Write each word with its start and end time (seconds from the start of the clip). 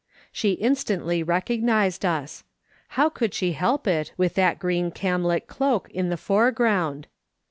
She 0.31 0.53
instantly 0.53 1.21
recognised 1.21 2.05
us. 2.05 2.43
How 2.97 3.07
could 3.07 3.35
she 3.35 3.51
help 3.51 3.85
it, 3.87 4.13
with 4.17 4.33
that 4.33 4.57
green 4.57 4.89
camlet 4.89 5.45
cloak 5.45 5.91
in 5.91 6.09
the 6.09 6.17
fore 6.17 6.51
ground 6.51 7.05